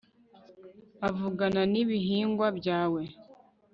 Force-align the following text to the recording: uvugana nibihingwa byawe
uvugana 1.09 1.61
nibihingwa 1.71 2.45
byawe 2.57 3.01